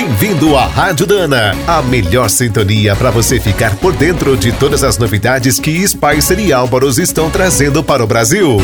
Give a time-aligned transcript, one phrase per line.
[0.00, 4.96] Bem-vindo à Rádio Dana, a melhor sintonia para você ficar por dentro de todas as
[4.96, 8.58] novidades que Spicer e Álvaros estão trazendo para o Brasil.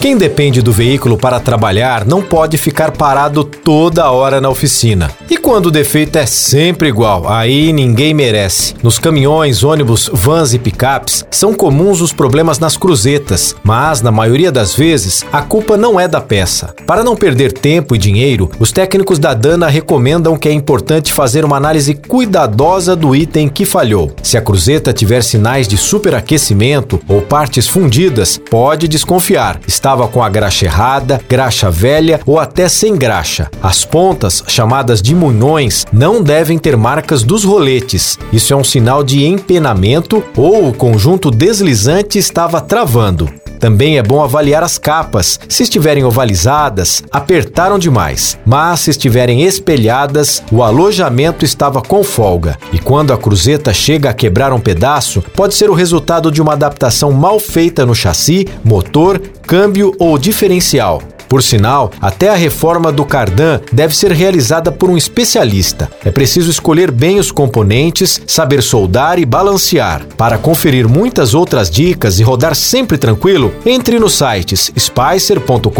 [0.00, 5.10] Quem depende do veículo para trabalhar não pode ficar parado toda hora na oficina.
[5.28, 8.74] E quando o defeito é sempre igual, aí ninguém merece.
[8.82, 14.50] Nos caminhões, ônibus, vans e picapes, são comuns os problemas nas cruzetas, mas na maioria
[14.50, 16.74] das vezes a culpa não é da peça.
[16.86, 21.44] Para não perder tempo e dinheiro, os técnicos da Dana recomendam que é importante fazer
[21.44, 24.10] uma análise cuidadosa do item que falhou.
[24.22, 29.60] Se a cruzeta tiver sinais de superaquecimento ou partes fundidas, pode desconfiar.
[29.68, 33.50] Está estava com a graxa errada, graxa velha ou até sem graxa.
[33.60, 38.16] As pontas, chamadas de munhões, não devem ter marcas dos roletes.
[38.32, 43.28] Isso é um sinal de empenamento ou o conjunto deslizante estava travando.
[43.60, 45.38] Também é bom avaliar as capas.
[45.46, 48.38] Se estiverem ovalizadas, apertaram demais.
[48.44, 52.58] Mas se estiverem espelhadas, o alojamento estava com folga.
[52.72, 56.54] E quando a cruzeta chega a quebrar um pedaço, pode ser o resultado de uma
[56.54, 61.02] adaptação mal feita no chassi, motor, câmbio ou diferencial.
[61.30, 65.88] Por sinal, até a reforma do cardan deve ser realizada por um especialista.
[66.04, 70.04] É preciso escolher bem os componentes, saber soldar e balancear.
[70.16, 75.70] Para conferir muitas outras dicas e rodar sempre tranquilo, entre nos sites spicer.com.br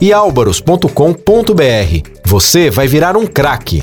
[0.00, 2.08] e albaros.com.br.
[2.24, 3.82] Você vai virar um craque.